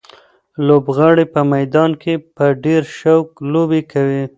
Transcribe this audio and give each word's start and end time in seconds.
لوبغاړي 0.67 1.25
په 1.33 1.41
میدان 1.53 1.91
کې 2.01 2.13
په 2.35 2.45
ډېر 2.63 2.81
شوق 2.99 3.27
لوبې 3.53 3.81
کوي. 3.91 4.23